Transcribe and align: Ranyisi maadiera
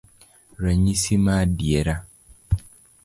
Ranyisi 0.61 1.13
maadiera 1.25 1.95